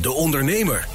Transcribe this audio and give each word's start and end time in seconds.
De 0.00 0.12
Ondernemer 0.12 0.88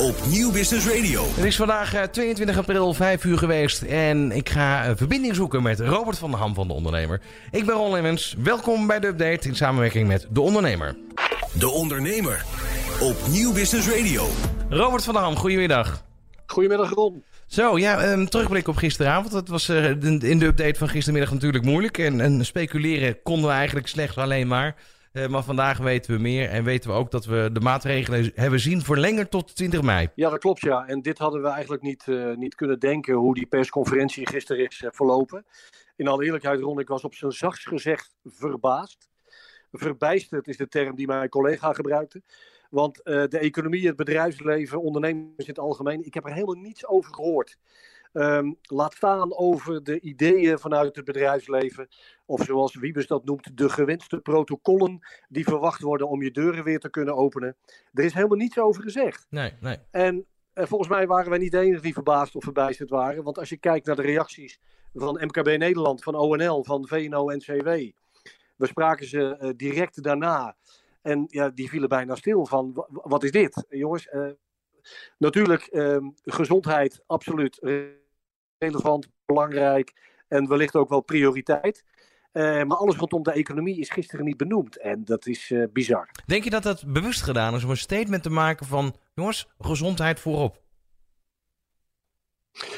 op 0.00 0.14
Nieuw 0.26 0.52
Business 0.52 0.86
Radio. 0.86 1.24
Het 1.34 1.44
is 1.44 1.56
vandaag 1.56 1.94
eh, 1.94 2.02
22 2.02 2.58
april, 2.58 2.94
5 2.94 3.24
uur 3.24 3.38
geweest. 3.38 3.82
En 3.82 4.32
ik 4.32 4.48
ga 4.48 4.88
een 4.88 4.96
verbinding 4.96 5.34
zoeken 5.34 5.62
met 5.62 5.80
Robert 5.80 6.18
van 6.18 6.30
der 6.30 6.40
Ham 6.40 6.54
van 6.54 6.68
De 6.68 6.72
Ondernemer. 6.72 7.20
Ik 7.50 7.66
ben 7.66 7.74
Ron 7.74 7.92
Lemmens. 7.92 8.34
Welkom 8.38 8.86
bij 8.86 9.00
de 9.00 9.06
update 9.06 9.48
in 9.48 9.56
samenwerking 9.56 10.08
met 10.08 10.26
De 10.30 10.40
Ondernemer. 10.40 10.96
De 11.52 11.68
Ondernemer 11.68 12.44
op 13.00 13.16
Nieuw 13.28 13.52
Business 13.52 13.88
Radio. 13.88 14.26
Robert 14.68 15.04
van 15.04 15.14
der 15.14 15.22
Ham, 15.22 15.36
goedemiddag. 15.36 16.04
Goedemiddag 16.46 16.90
Ron. 16.90 17.24
Zo, 17.46 17.78
ja, 17.78 18.04
een 18.04 18.28
terugblik 18.28 18.68
op 18.68 18.76
gisteravond. 18.76 19.32
Dat 19.32 19.48
was 19.48 19.68
eh, 19.68 19.90
in 20.02 20.38
de 20.38 20.46
update 20.46 20.78
van 20.78 20.88
gistermiddag 20.88 21.32
natuurlijk 21.32 21.64
moeilijk. 21.64 21.98
En, 21.98 22.20
en 22.20 22.44
speculeren 22.44 23.22
konden 23.22 23.48
we 23.48 23.56
eigenlijk 23.56 23.88
slechts 23.88 24.16
alleen 24.16 24.46
maar. 24.46 24.76
Uh, 25.14 25.26
maar 25.26 25.42
vandaag 25.42 25.78
weten 25.78 26.14
we 26.14 26.20
meer 26.20 26.48
en 26.48 26.64
weten 26.64 26.90
we 26.90 26.96
ook 26.96 27.10
dat 27.10 27.24
we 27.24 27.50
de 27.52 27.60
maatregelen 27.60 28.30
hebben 28.34 28.60
zien 28.60 28.82
verlengen 28.82 29.28
tot 29.28 29.56
20 29.56 29.82
mei. 29.82 30.08
Ja, 30.14 30.30
dat 30.30 30.38
klopt 30.38 30.60
ja. 30.60 30.86
En 30.86 31.02
dit 31.02 31.18
hadden 31.18 31.42
we 31.42 31.48
eigenlijk 31.48 31.82
niet, 31.82 32.06
uh, 32.06 32.36
niet 32.36 32.54
kunnen 32.54 32.78
denken 32.78 33.14
hoe 33.14 33.34
die 33.34 33.46
persconferentie 33.46 34.28
gisteren 34.28 34.66
is 34.66 34.80
uh, 34.80 34.90
verlopen. 34.92 35.46
In 35.96 36.08
alle 36.08 36.24
eerlijkheid 36.24 36.60
Ron, 36.60 36.78
ik 36.78 36.88
was 36.88 37.04
op 37.04 37.14
zijn 37.14 37.32
zachtst 37.32 37.68
gezegd 37.68 38.14
verbaasd. 38.24 39.08
Verbijsterd 39.72 40.48
is 40.48 40.56
de 40.56 40.68
term 40.68 40.96
die 40.96 41.06
mijn 41.06 41.28
collega 41.28 41.72
gebruikte. 41.72 42.22
Want 42.70 42.96
de 43.04 43.38
economie, 43.38 43.86
het 43.86 43.96
bedrijfsleven, 43.96 44.80
ondernemers 44.80 45.32
in 45.36 45.44
het 45.46 45.58
algemeen, 45.58 46.06
ik 46.06 46.14
heb 46.14 46.24
er 46.24 46.32
helemaal 46.32 46.54
niets 46.54 46.86
over 46.86 47.14
gehoord. 47.14 47.58
Um, 48.16 48.58
laat 48.62 48.94
staan 48.94 49.36
over 49.36 49.84
de 49.84 50.00
ideeën 50.00 50.58
vanuit 50.58 50.96
het 50.96 51.04
bedrijfsleven. 51.04 51.88
Of 52.26 52.44
zoals 52.44 52.74
Wiebes 52.74 53.06
dat 53.06 53.24
noemt, 53.24 53.56
de 53.56 53.68
gewenste 53.68 54.20
protocollen 54.20 55.06
die 55.28 55.44
verwacht 55.44 55.80
worden 55.80 56.08
om 56.08 56.22
je 56.22 56.30
deuren 56.30 56.64
weer 56.64 56.78
te 56.78 56.90
kunnen 56.90 57.16
openen. 57.16 57.56
Er 57.92 58.04
is 58.04 58.12
helemaal 58.12 58.36
niets 58.36 58.58
over 58.58 58.82
gezegd. 58.82 59.26
Nee, 59.30 59.52
nee. 59.60 59.78
En 59.90 60.26
uh, 60.54 60.64
volgens 60.64 60.90
mij 60.90 61.06
waren 61.06 61.30
wij 61.30 61.38
niet 61.38 61.52
de 61.52 61.58
enige 61.58 61.82
die 61.82 61.92
verbaasd 61.92 62.36
of 62.36 62.42
verbijsterd 62.42 62.90
waren. 62.90 63.22
Want 63.22 63.38
als 63.38 63.48
je 63.48 63.56
kijkt 63.56 63.86
naar 63.86 63.96
de 63.96 64.02
reacties 64.02 64.60
van 64.92 65.20
MKB 65.24 65.46
Nederland, 65.46 66.02
van 66.02 66.14
ONL, 66.14 66.64
van 66.64 66.88
VNO-NCW. 66.88 67.68
We 68.56 68.66
spraken 68.66 69.06
ze 69.06 69.38
uh, 69.40 69.50
direct 69.56 70.02
daarna. 70.02 70.56
En 71.02 71.24
ja, 71.26 71.48
die 71.50 71.68
vielen 71.68 71.88
bijna 71.88 72.14
stil 72.14 72.46
van, 72.46 72.86
wat 72.90 73.24
is 73.24 73.30
dit? 73.30 73.64
Jongens, 73.68 74.08
uh, 74.12 74.30
natuurlijk 75.18 75.68
gezondheid, 76.24 77.02
absoluut 77.06 77.58
relevant, 78.64 79.08
belangrijk 79.26 79.92
en 80.28 80.48
wellicht 80.48 80.76
ook 80.76 80.88
wel 80.88 81.00
prioriteit. 81.00 81.84
Uh, 82.32 82.42
maar 82.42 82.76
alles 82.76 82.96
rondom 82.96 83.22
de 83.22 83.32
economie 83.32 83.78
is 83.78 83.90
gisteren 83.90 84.24
niet 84.24 84.36
benoemd. 84.36 84.78
En 84.78 85.04
dat 85.04 85.26
is 85.26 85.50
uh, 85.50 85.64
bizar. 85.72 86.10
Denk 86.26 86.44
je 86.44 86.50
dat 86.50 86.62
dat 86.62 86.84
bewust 86.86 87.22
gedaan 87.22 87.54
is 87.54 87.64
om 87.64 87.70
een 87.70 87.76
statement 87.76 88.22
te 88.22 88.30
maken 88.30 88.66
van... 88.66 88.94
jongens, 89.14 89.48
gezondheid 89.58 90.20
voorop? 90.20 90.62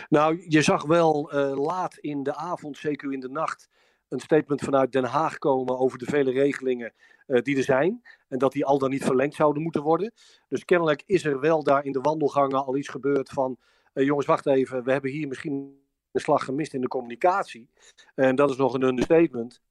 Nou, 0.09 0.45
je 0.49 0.63
zag 0.63 0.85
wel 0.85 1.35
uh, 1.35 1.65
laat 1.65 1.97
in 1.97 2.23
de 2.23 2.35
avond, 2.35 2.79
zeker 2.79 3.13
in 3.13 3.21
de 3.21 3.29
nacht... 3.29 3.69
een 4.09 4.21
statement 4.21 4.61
vanuit 4.61 4.93
Den 4.93 5.05
Haag 5.05 5.39
komen 5.39 5.79
over 5.79 5.99
de 5.99 6.05
vele 6.05 6.31
regelingen 6.31 6.93
die 7.27 7.57
er 7.57 7.63
zijn. 7.63 8.03
En 8.29 8.39
dat 8.39 8.53
die 8.53 8.65
al 8.65 8.79
dan 8.79 8.91
niet 8.91 9.05
verlengd 9.05 9.35
zouden 9.35 9.63
moeten 9.63 9.83
worden. 9.83 10.13
Dus 10.49 10.65
kennelijk 10.65 11.03
is 11.07 11.25
er 11.25 11.41
wel 11.41 11.63
daar 11.63 11.85
in 11.85 11.93
de 11.93 12.01
wandelgangen 12.01 12.65
al 12.65 12.77
iets 12.77 12.89
gebeurd 12.89 13.29
van... 13.29 13.59
Uh, 13.97 14.05
jongens, 14.05 14.27
wacht 14.27 14.47
even, 14.47 14.85
we 14.85 14.93
hebben 14.93 15.11
hier 15.11 15.29
misschien 15.29 15.81
een 16.13 16.21
slag 16.21 16.45
gemist 16.45 16.75
in 16.75 16.81
de 16.81 16.89
communicatie. 16.89 17.69
En 18.15 18.37
dat 18.37 18.51
is 18.51 18.57
nog 18.57 18.75
een 18.75 18.83
understatement. 18.83 19.63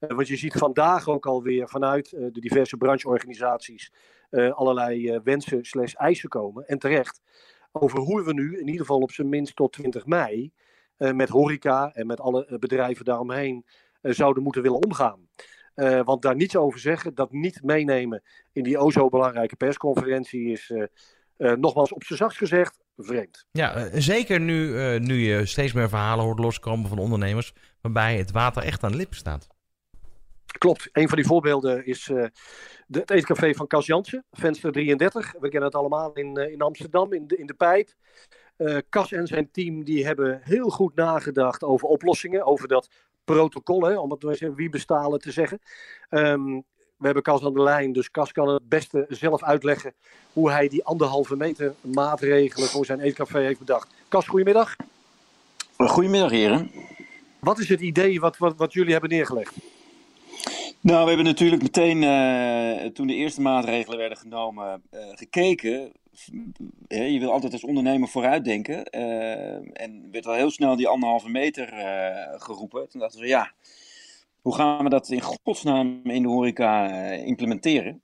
Uh, 0.00 0.10
want 0.10 0.28
je 0.28 0.36
ziet 0.36 0.52
vandaag 0.52 1.08
ook 1.08 1.26
alweer 1.26 1.68
vanuit 1.68 2.12
uh, 2.12 2.26
de 2.32 2.40
diverse 2.40 2.76
brancheorganisaties 2.76 3.92
allerlei 4.50 5.20
wensen 5.24 5.64
slash 5.64 5.94
eisen 5.94 6.28
komen. 6.28 6.66
En 6.66 6.78
terecht. 6.78 7.20
Over 7.72 7.98
hoe 7.98 8.24
we 8.24 8.32
nu, 8.32 8.58
in 8.58 8.66
ieder 8.66 8.80
geval 8.80 9.00
op 9.00 9.12
zijn 9.12 9.28
minst 9.28 9.56
tot 9.56 9.72
20 9.72 10.06
mei, 10.06 10.52
met 10.96 11.28
horeca 11.28 11.92
en 11.92 12.06
met 12.06 12.20
alle 12.20 12.56
bedrijven 12.60 13.04
daaromheen 13.04 13.64
zouden 14.02 14.42
moeten 14.42 14.62
willen 14.62 14.82
omgaan. 14.82 15.28
want 16.04 16.22
daar 16.22 16.36
niets 16.36 16.56
over 16.56 16.80
zeggen, 16.80 17.14
dat 17.14 17.32
niet 17.32 17.62
meenemen 17.62 18.22
in 18.52 18.62
die 18.62 18.78
o 18.78 18.90
zo 18.90 19.08
belangrijke 19.08 19.56
persconferentie 19.56 20.50
is 20.50 20.72
nogmaals 21.36 21.92
op 21.92 22.04
zijn 22.04 22.18
zachtst 22.18 22.38
gezegd 22.38 22.83
vreemd. 22.96 23.46
Ja, 23.50 23.86
uh, 23.86 23.92
zeker 23.94 24.40
nu, 24.40 24.66
uh, 24.68 25.00
nu 25.00 25.14
je 25.14 25.46
steeds 25.46 25.72
meer 25.72 25.88
verhalen 25.88 26.24
hoort 26.24 26.38
loskomen 26.38 26.88
van 26.88 26.98
ondernemers 26.98 27.52
waarbij 27.80 28.16
het 28.16 28.30
water 28.30 28.62
echt 28.62 28.82
aan 28.82 28.90
de 28.90 28.96
lippen 28.96 29.16
staat. 29.16 29.46
Klopt. 30.58 30.88
Een 30.92 31.08
van 31.08 31.16
die 31.16 31.26
voorbeelden 31.26 31.86
is 31.86 32.08
uh, 32.08 32.24
de, 32.86 32.98
het 32.98 33.10
eetcafé 33.10 33.54
van 33.54 33.66
Cas 33.66 33.86
Jansen, 33.86 34.24
venster 34.30 34.72
33. 34.72 35.32
We 35.32 35.48
kennen 35.48 35.68
het 35.68 35.74
allemaal 35.74 36.12
in, 36.12 36.36
in 36.36 36.60
Amsterdam, 36.60 37.12
in 37.12 37.26
de, 37.26 37.36
in 37.36 37.46
de 37.46 37.54
pijp. 37.54 37.88
Cas 38.88 39.12
en 39.12 39.26
zijn 39.26 39.50
team 39.50 39.84
die 39.84 40.06
hebben 40.06 40.40
heel 40.42 40.68
goed 40.68 40.94
nagedacht 40.94 41.62
over 41.62 41.88
oplossingen, 41.88 42.46
over 42.46 42.68
dat 42.68 42.88
protocol, 43.24 43.82
hè, 43.82 43.98
om 43.98 44.10
het 44.10 44.24
eens 44.24 44.40
wie 44.54 44.68
bestalen 44.68 45.20
te 45.20 45.32
zeggen. 45.32 45.58
Um, 46.10 46.64
we 46.96 47.04
hebben 47.04 47.22
Cas 47.22 47.44
aan 47.44 47.52
de 47.52 47.62
lijn, 47.62 47.92
dus 47.92 48.10
Cas 48.10 48.32
kan 48.32 48.48
het 48.48 48.68
beste 48.68 49.06
zelf 49.08 49.42
uitleggen 49.42 49.92
hoe 50.32 50.50
hij 50.50 50.68
die 50.68 50.84
anderhalve 50.84 51.36
meter 51.36 51.74
maatregelen 51.80 52.68
voor 52.68 52.84
zijn 52.86 53.00
eetcafé 53.00 53.38
heeft 53.38 53.58
bedacht. 53.58 53.88
Cas, 54.08 54.26
goedemiddag. 54.26 54.76
Goedemiddag, 55.76 56.30
heren. 56.30 56.70
Wat 57.40 57.58
is 57.58 57.68
het 57.68 57.80
idee 57.80 58.20
wat, 58.20 58.36
wat, 58.36 58.56
wat 58.56 58.72
jullie 58.72 58.92
hebben 58.92 59.10
neergelegd? 59.10 59.54
Nou, 60.80 61.02
we 61.02 61.08
hebben 61.08 61.26
natuurlijk 61.26 61.62
meteen, 61.62 62.02
uh, 62.02 62.90
toen 62.90 63.06
de 63.06 63.14
eerste 63.14 63.40
maatregelen 63.40 63.98
werden 63.98 64.18
genomen, 64.18 64.82
uh, 64.90 65.00
gekeken. 65.14 65.92
Je 66.88 67.18
wil 67.18 67.32
altijd 67.32 67.52
als 67.52 67.64
ondernemer 67.64 68.08
vooruitdenken. 68.08 68.86
Uh, 68.90 69.82
en 69.82 70.08
werd 70.12 70.26
al 70.26 70.34
heel 70.34 70.50
snel 70.50 70.76
die 70.76 70.88
anderhalve 70.88 71.28
meter 71.28 71.66
geroepen. 72.38 72.88
Toen 72.88 73.00
dachten 73.00 73.20
we, 73.20 73.26
ja, 73.26 73.52
hoe 74.44 74.54
gaan 74.54 74.84
we 74.84 74.90
dat 74.90 75.08
in 75.08 75.20
godsnaam 75.20 76.00
in 76.04 76.22
de 76.22 76.28
horeca 76.28 76.90
uh, 76.90 77.26
implementeren? 77.26 78.02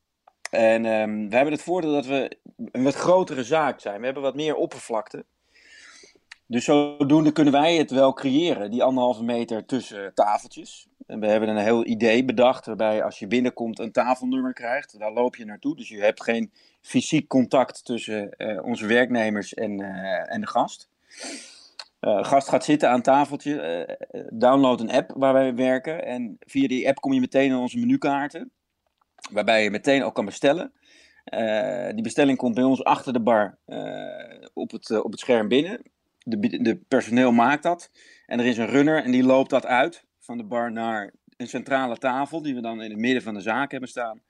En 0.50 0.84
um, 0.84 1.28
we 1.28 1.34
hebben 1.34 1.54
het 1.54 1.62
voordeel 1.62 1.92
dat 1.92 2.06
we 2.06 2.38
een 2.56 2.82
wat 2.82 2.94
grotere 2.94 3.44
zaak 3.44 3.80
zijn. 3.80 3.98
We 3.98 4.04
hebben 4.04 4.22
wat 4.22 4.34
meer 4.34 4.54
oppervlakte. 4.54 5.24
Dus 6.46 6.64
zodoende 6.64 7.32
kunnen 7.32 7.52
wij 7.52 7.76
het 7.76 7.90
wel 7.90 8.12
creëren, 8.12 8.70
die 8.70 8.82
anderhalve 8.82 9.24
meter 9.24 9.64
tussen 9.66 10.14
tafeltjes. 10.14 10.88
En 11.06 11.20
we 11.20 11.26
hebben 11.26 11.48
een 11.48 11.56
heel 11.56 11.86
idee 11.86 12.24
bedacht 12.24 12.66
waarbij 12.66 13.04
als 13.04 13.18
je 13.18 13.26
binnenkomt 13.26 13.78
een 13.78 13.92
tafelnummer 13.92 14.52
krijgt. 14.52 14.98
Daar 14.98 15.12
loop 15.12 15.36
je 15.36 15.44
naartoe, 15.44 15.76
dus 15.76 15.88
je 15.88 16.00
hebt 16.00 16.22
geen 16.22 16.52
fysiek 16.80 17.28
contact 17.28 17.84
tussen 17.84 18.34
uh, 18.36 18.64
onze 18.64 18.86
werknemers 18.86 19.54
en, 19.54 19.80
en 20.26 20.40
de 20.40 20.46
gast. 20.46 20.88
Uh, 22.00 22.24
gast 22.24 22.48
gaat 22.48 22.64
zitten 22.64 22.88
aan 22.88 23.02
tafeltje, 23.02 23.96
uh, 24.12 24.20
download 24.32 24.80
een 24.80 24.90
app 24.90 25.12
waar 25.16 25.32
wij 25.32 25.54
werken. 25.54 26.04
En 26.04 26.36
via 26.38 26.68
die 26.68 26.88
app 26.88 27.00
kom 27.00 27.12
je 27.12 27.20
meteen 27.20 27.52
aan 27.52 27.60
onze 27.60 27.78
menukaarten, 27.78 28.50
waarbij 29.30 29.62
je 29.62 29.70
meteen 29.70 30.02
ook 30.02 30.14
kan 30.14 30.24
bestellen. 30.24 30.72
Die 31.94 32.02
bestelling 32.02 32.38
komt 32.38 32.54
bij 32.54 32.64
ons 32.64 32.84
achter 32.84 33.12
de 33.12 33.20
bar 33.20 33.58
op, 34.52 34.70
het, 34.70 35.02
op 35.02 35.10
het 35.10 35.20
scherm 35.20 35.48
binnen. 35.48 35.82
De, 36.18 36.62
de 36.62 36.76
personeel 36.88 37.32
maakt 37.32 37.62
dat. 37.62 37.90
En 38.26 38.38
er 38.38 38.46
is 38.46 38.58
een 38.58 38.66
runner 38.66 39.04
en 39.04 39.10
die 39.10 39.24
loopt 39.24 39.50
dat 39.50 39.66
uit 39.66 40.04
van 40.18 40.36
de 40.36 40.44
bar 40.44 40.72
naar 40.72 41.12
een 41.36 41.48
centrale 41.48 41.96
tafel, 41.96 42.42
die 42.42 42.54
we 42.54 42.60
dan 42.60 42.82
in 42.82 42.90
het 42.90 42.98
midden 42.98 43.22
van 43.22 43.34
de 43.34 43.40
zaak 43.40 43.70
hebben 43.70 43.88
staan. 43.88 44.20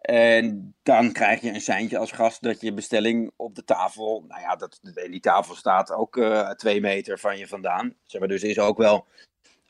En 0.00 0.74
dan 0.82 1.12
krijg 1.12 1.40
je 1.40 1.52
een 1.52 1.60
seintje 1.60 1.98
als 1.98 2.12
gast 2.12 2.42
dat 2.42 2.60
je 2.60 2.72
bestelling 2.72 3.30
op 3.36 3.54
de 3.54 3.64
tafel, 3.64 4.24
nou 4.28 4.40
ja, 4.40 4.56
dat, 4.56 4.80
die 5.10 5.20
tafel 5.20 5.54
staat 5.54 5.92
ook 5.92 6.16
uh, 6.16 6.50
twee 6.50 6.80
meter 6.80 7.18
van 7.18 7.38
je 7.38 7.46
vandaan. 7.46 7.94
Zeg 8.06 8.20
maar, 8.20 8.28
dus 8.28 8.42
is 8.42 8.58
ook 8.58 8.78
wel 8.78 9.06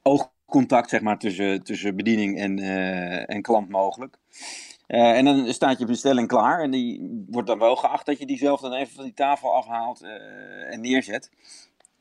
oogcontact 0.02 0.90
zeg 0.90 1.00
maar, 1.00 1.18
tussen, 1.18 1.62
tussen 1.62 1.96
bediening 1.96 2.38
en, 2.38 2.58
uh, 2.58 3.30
en 3.30 3.42
klant 3.42 3.68
mogelijk. 3.68 4.16
Uh, 4.88 5.16
en 5.16 5.24
dan 5.24 5.52
staat 5.52 5.78
je 5.78 5.84
bestelling 5.84 6.28
klaar 6.28 6.62
en 6.62 6.70
die 6.70 7.24
wordt 7.30 7.48
dan 7.48 7.58
wel 7.58 7.76
geacht 7.76 8.06
dat 8.06 8.18
je 8.18 8.26
die 8.26 8.38
zelf 8.38 8.60
dan 8.60 8.72
even 8.72 8.94
van 8.94 9.04
die 9.04 9.14
tafel 9.14 9.54
afhaalt 9.54 10.02
en 10.70 10.80
neerzet. 10.80 11.30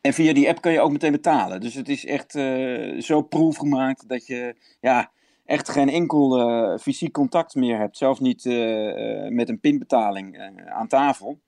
En 0.02 0.14
via 0.14 0.34
die 0.34 0.50
app 0.50 0.62
kan 0.62 0.72
je 0.72 0.82
ook 0.82 0.92
meteen 0.92 1.12
betalen. 1.12 1.62
Dus 1.62 1.74
het 1.74 1.90
is 1.90 2.06
echt 2.06 2.32
zo 3.04 3.22
proefgemaakt 3.22 4.10
dat 4.10 4.28
je, 4.28 4.56
ja, 4.80 5.12
echt 5.50 5.70
geen 5.70 5.90
enkel 5.90 6.40
uh, 6.40 6.78
fysiek 6.78 7.14
contact 7.14 7.56
meer 7.56 7.78
hebt. 7.78 7.98
Zelfs 7.98 8.20
niet 8.20 8.46
uh, 8.46 9.24
uh, 9.26 9.32
met 9.32 9.50
een 9.50 9.60
pinbetaling 9.60 10.52
aan 10.68 10.88
tafel. 10.88 11.40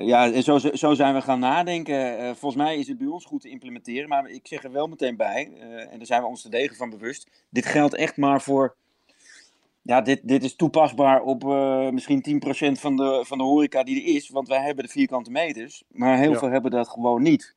ja, 0.00 0.40
zo, 0.40 0.58
zo 0.58 0.94
zijn 0.94 1.14
we 1.14 1.20
gaan 1.20 1.38
nadenken. 1.38 2.36
volgens 2.36 2.62
mij 2.62 2.76
is 2.76 2.88
het 2.88 2.98
bij 2.98 3.06
ons 3.06 3.24
goed 3.24 3.40
te 3.40 3.48
implementeren. 3.48 4.08
Maar 4.08 4.28
ik 4.28 4.46
zeg 4.46 4.64
er 4.64 4.72
wel 4.72 4.86
meteen 4.86 5.16
bij, 5.16 5.52
en 5.90 5.96
daar 5.98 6.06
zijn 6.06 6.22
we 6.22 6.28
ons 6.28 6.42
te 6.42 6.48
degen 6.48 6.76
van 6.76 6.90
bewust. 6.90 7.30
Dit 7.48 7.66
geldt 7.66 7.94
echt 7.94 8.16
maar 8.16 8.42
voor. 8.42 8.76
Ja, 9.82 10.00
dit, 10.00 10.20
dit 10.22 10.44
is 10.44 10.56
toepasbaar 10.56 11.22
op 11.22 11.44
misschien 11.92 12.42
10% 12.76 12.80
van 12.80 12.96
de, 12.96 13.24
van 13.26 13.38
de 13.38 13.44
horeca 13.44 13.82
die 13.82 14.02
er 14.02 14.14
is. 14.14 14.28
Want 14.28 14.48
wij 14.48 14.62
hebben 14.62 14.84
de 14.84 14.90
vierkante 14.90 15.30
meters. 15.30 15.84
Maar 15.88 16.18
heel 16.18 16.32
ja. 16.32 16.38
veel 16.38 16.50
hebben 16.50 16.70
dat 16.70 16.88
gewoon 16.88 17.22
niet. 17.22 17.54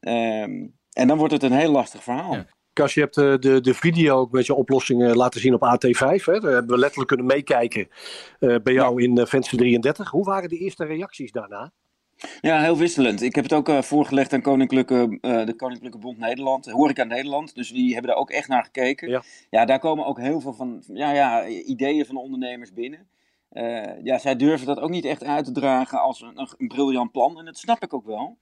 Um, 0.00 0.74
en 0.92 1.08
dan 1.08 1.18
wordt 1.18 1.32
het 1.32 1.42
een 1.42 1.52
heel 1.52 1.70
lastig 1.70 2.02
verhaal. 2.02 2.32
Ja. 2.32 2.46
Kas, 2.76 2.94
je 2.94 3.00
hebt 3.00 3.14
de, 3.14 3.36
de, 3.40 3.60
de 3.60 3.74
video 3.74 4.16
ook 4.16 4.30
met 4.30 4.46
je 4.46 4.54
oplossingen 4.54 5.16
laten 5.16 5.40
zien 5.40 5.54
op 5.54 5.62
AT5. 5.62 6.24
Hè? 6.24 6.40
Daar 6.40 6.52
hebben 6.52 6.74
we 6.74 6.78
letterlijk 6.78 7.08
kunnen 7.08 7.26
meekijken 7.26 7.88
bij 8.38 8.72
jou 8.72 9.02
in 9.02 9.26
venster 9.26 9.58
33. 9.58 10.10
Hoe 10.10 10.24
waren 10.24 10.48
de 10.48 10.58
eerste 10.58 10.84
reacties 10.84 11.32
daarna? 11.32 11.72
Ja, 12.40 12.60
heel 12.60 12.76
wisselend. 12.76 13.22
Ik 13.22 13.34
heb 13.34 13.44
het 13.44 13.52
ook 13.52 13.68
uh, 13.68 13.82
voorgelegd 13.82 14.32
aan 14.32 14.42
Koninklijke, 14.42 15.18
uh, 15.20 15.46
de 15.46 15.54
Koninklijke 15.56 15.98
Bond 15.98 16.18
Nederland, 16.18 16.70
Horeca 16.70 17.04
Nederland. 17.04 17.54
Dus 17.54 17.70
die 17.70 17.92
hebben 17.92 18.10
daar 18.10 18.20
ook 18.20 18.30
echt 18.30 18.48
naar 18.48 18.64
gekeken. 18.64 19.08
Ja, 19.08 19.22
ja 19.50 19.64
daar 19.64 19.78
komen 19.78 20.06
ook 20.06 20.18
heel 20.20 20.40
veel 20.40 20.52
van, 20.52 20.82
ja, 20.92 21.10
ja, 21.12 21.46
ideeën 21.46 22.06
van 22.06 22.16
ondernemers 22.16 22.72
binnen. 22.72 23.08
Uh, 23.52 24.04
ja, 24.04 24.18
zij 24.18 24.36
durven 24.36 24.66
dat 24.66 24.80
ook 24.80 24.90
niet 24.90 25.04
echt 25.04 25.24
uit 25.24 25.44
te 25.44 25.52
dragen 25.52 26.00
als 26.00 26.20
een, 26.20 26.48
een, 26.58 26.68
briljant 26.68 27.12
plan. 27.12 27.38
En 27.38 27.44
dat 27.44 27.58
snap 27.58 27.82
ik 27.82 27.94
ook 27.94 28.06
wel. 28.06 28.38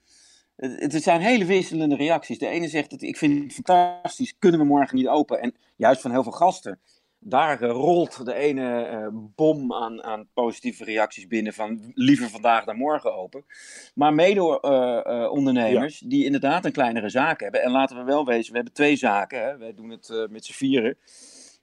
Het, 0.57 1.03
zijn 1.03 1.21
hele 1.21 1.45
wisselende 1.45 1.97
reacties. 1.97 2.39
De 2.39 2.49
ene 2.49 2.69
zegt, 2.69 3.03
ik 3.03 3.17
vind 3.17 3.43
het 3.43 3.53
fantastisch, 3.53 4.35
kunnen 4.39 4.61
we 4.61 4.67
morgen 4.67 4.97
niet 4.97 5.09
open? 5.09 5.41
En 5.41 5.55
juist 5.77 6.01
van 6.01 6.11
heel 6.11 6.23
veel 6.23 6.33
gasten 6.33 6.79
daar 7.25 7.63
rolt 7.63 8.25
de 8.25 8.35
ene 8.35 8.91
uh, 8.91 9.07
bom 9.13 9.73
aan, 9.73 10.03
aan 10.03 10.29
positieve 10.35 10.85
reacties 10.85 11.27
binnen 11.27 11.53
van 11.53 11.93
liever 11.95 12.31
vandaag 12.31 12.65
dan 12.65 12.77
morgen 12.77 13.15
open. 13.15 13.45
Maar 13.95 14.15
mede-ondernemers 14.15 15.99
die 15.99 16.25
inderdaad 16.25 16.65
een 16.65 16.73
kleinere 16.73 17.09
zaak 17.09 17.41
hebben. 17.41 17.63
En 17.63 17.71
laten 17.71 17.97
we 17.97 18.03
wel 18.03 18.25
wezen, 18.25 18.51
we 18.51 18.57
hebben 18.57 18.75
twee 18.75 18.97
zaken. 18.97 19.43
Hè? 19.43 19.57
Wij 19.59 19.75
doen 19.75 19.91
het 19.91 20.27
met 20.31 20.45
z'n 20.45 20.53
vieren. 20.53 20.97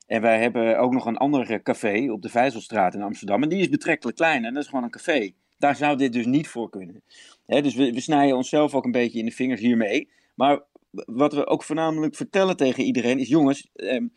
En 0.08 0.22
wij 0.22 0.42
hebben 0.42 0.80
ook 0.80 0.94
nog 0.94 1.06
een 1.06 1.18
ander 1.18 1.62
café 1.62 2.12
op 2.12 2.22
de 2.22 2.30
Vijzelstraat 2.30 2.94
in 2.94 3.02
Amsterdam. 3.02 3.44
En 3.44 3.50
die 3.50 3.62
is 3.62 3.70
betrekkelijk 3.70 4.18
klein 4.18 4.46
en 4.46 4.54
dat 4.54 4.64
is 4.64 4.70
gewoon 4.70 4.84
een 4.84 4.90
café. 4.90 5.32
Daar 5.62 5.76
zou 5.76 5.98
dit 5.98 6.14
dus 6.14 6.26
niet 6.26 6.48
voor 6.48 6.70
kunnen. 6.70 7.04
Dus 7.46 7.76
we, 7.76 7.94
we 7.94 8.02
snijden 8.02 8.36
onszelf 8.36 8.76
ook 8.76 8.86
een 8.86 8.92
beetje 8.92 9.20
in 9.20 9.26
de 9.26 9.32
vingers 9.32 9.62
hiermee. 9.62 10.10
Maar 10.36 10.62
wat 10.92 11.34
we 11.34 11.48
ook 11.48 11.64
voornamelijk 11.64 12.16
vertellen 12.16 12.58
tegen 12.58 12.84
iedereen 12.84 13.20
is: 13.20 13.28
jongens, 13.28 13.70
ehm, 13.76 14.08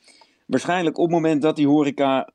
waarschijnlijk 0.46 0.99
op 0.99 1.05
het 1.05 1.14
moment 1.14 1.43
dat 1.43 1.56
die 1.56 1.67
horeca 1.67 2.32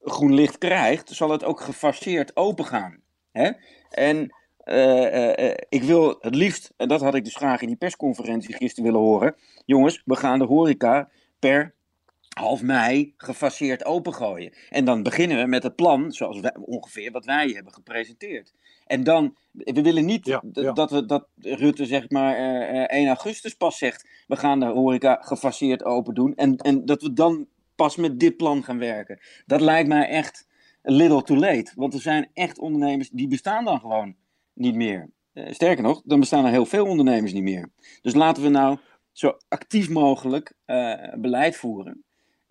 groen 0.00 0.34
licht 0.34 0.58
krijgt, 0.58 1.08
zal 1.08 1.30
het 1.30 1.44
ook 1.44 1.60
gefaseerd 1.60 2.36
open 2.36 2.64
gaan. 2.64 3.00
Hè? 3.32 3.50
En 3.90 4.34
uh, 4.64 5.34
uh, 5.38 5.54
ik 5.68 5.82
wil 5.82 6.18
het 6.20 6.34
liefst, 6.34 6.72
en 6.76 6.88
dat 6.88 7.00
had 7.00 7.14
ik 7.14 7.24
dus 7.24 7.36
graag 7.36 7.60
in 7.60 7.66
die 7.66 7.76
persconferentie 7.76 8.54
gisteren 8.54 8.92
willen 8.92 9.06
horen. 9.06 9.34
Jongens, 9.64 10.02
we 10.04 10.16
gaan 10.16 10.38
de 10.38 10.44
horeca 10.44 11.08
per 11.38 11.74
half 12.38 12.62
mei 12.62 13.14
gefaseerd 13.16 13.84
opengooien. 13.84 14.52
En 14.68 14.84
dan 14.84 15.02
beginnen 15.02 15.38
we 15.38 15.46
met 15.46 15.62
het 15.62 15.76
plan, 15.76 16.12
zoals 16.12 16.40
wij, 16.40 16.56
ongeveer 16.60 17.10
wat 17.12 17.24
wij 17.24 17.48
hebben 17.48 17.72
gepresenteerd. 17.72 18.52
En 18.86 19.04
dan, 19.04 19.36
we 19.52 19.82
willen 19.82 20.04
niet 20.04 20.26
ja, 20.26 20.42
ja. 20.52 20.72
dat, 20.72 20.90
we, 20.90 21.06
dat 21.06 21.28
Rutte 21.36 21.86
zeg 21.86 22.10
maar 22.10 22.38
uh, 22.38 22.98
1 22.98 23.06
augustus 23.06 23.54
pas 23.54 23.78
zegt, 23.78 24.08
we 24.26 24.36
gaan 24.36 24.60
de 24.60 24.66
horeca 24.66 25.18
gefaseerd 25.20 25.84
open 25.84 26.14
doen. 26.14 26.34
En, 26.34 26.56
en 26.56 26.84
dat 26.84 27.02
we 27.02 27.12
dan 27.12 27.46
pas 27.74 27.96
met 27.96 28.20
dit 28.20 28.36
plan 28.36 28.64
gaan 28.64 28.78
werken. 28.78 29.20
Dat 29.46 29.60
lijkt 29.60 29.88
mij 29.88 30.08
echt 30.08 30.48
a 30.88 30.92
little 30.92 31.22
too 31.22 31.36
late. 31.36 31.72
Want 31.74 31.94
er 31.94 32.00
zijn 32.00 32.30
echt 32.34 32.58
ondernemers 32.58 33.10
die 33.10 33.28
bestaan 33.28 33.64
dan 33.64 33.80
gewoon 33.80 34.14
niet 34.52 34.74
meer. 34.74 35.10
Uh, 35.34 35.52
sterker 35.52 35.82
nog, 35.82 36.02
dan 36.04 36.20
bestaan 36.20 36.44
er 36.44 36.50
heel 36.50 36.66
veel 36.66 36.86
ondernemers 36.86 37.32
niet 37.32 37.42
meer. 37.42 37.68
Dus 38.02 38.14
laten 38.14 38.42
we 38.42 38.48
nou 38.48 38.78
zo 39.12 39.36
actief 39.48 39.88
mogelijk 39.88 40.52
uh, 40.66 40.94
beleid 41.18 41.56
voeren. 41.56 42.04